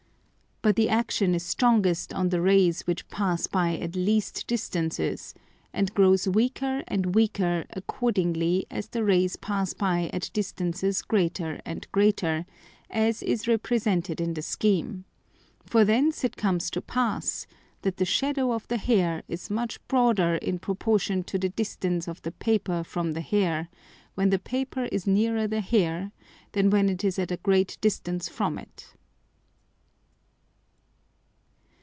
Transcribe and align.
But 0.63 0.75
the 0.75 0.89
Action 0.89 1.33
is 1.33 1.41
strongest 1.41 2.13
on 2.13 2.29
the 2.29 2.39
Rays 2.39 2.85
which 2.85 3.07
pass 3.09 3.47
by 3.47 3.75
at 3.79 3.95
least 3.95 4.45
distances, 4.45 5.33
and 5.73 5.91
grows 5.95 6.27
weaker 6.27 6.83
and 6.87 7.15
weaker 7.15 7.65
accordingly 7.71 8.67
as 8.69 8.89
the 8.89 9.03
Rays 9.03 9.37
pass 9.37 9.73
by 9.73 10.11
at 10.13 10.29
distances 10.33 11.01
greater 11.01 11.59
and 11.65 11.87
greater, 11.91 12.45
as 12.91 13.23
is 13.23 13.47
represented 13.47 14.21
in 14.21 14.35
the 14.35 14.43
Scheme: 14.43 15.03
For 15.65 15.83
thence 15.83 16.23
it 16.23 16.37
comes 16.37 16.69
to 16.69 16.81
pass, 16.83 17.47
that 17.81 17.97
the 17.97 18.05
Shadow 18.05 18.51
of 18.51 18.67
the 18.67 18.77
Hair 18.77 19.23
is 19.27 19.49
much 19.49 19.79
broader 19.87 20.35
in 20.35 20.59
proportion 20.59 21.23
to 21.23 21.39
the 21.39 21.49
distance 21.49 22.07
of 22.07 22.21
the 22.21 22.33
Paper 22.33 22.83
from 22.83 23.13
the 23.13 23.21
Hair, 23.21 23.67
when 24.13 24.29
the 24.29 24.37
Paper 24.37 24.83
is 24.91 25.07
nearer 25.07 25.47
the 25.47 25.61
Hair, 25.61 26.11
than 26.51 26.69
when 26.69 26.87
it 26.87 27.03
is 27.03 27.17
at 27.17 27.31
a 27.31 27.37
great 27.37 27.79
distance 27.81 28.29
from 28.29 28.59
it. 28.59 28.93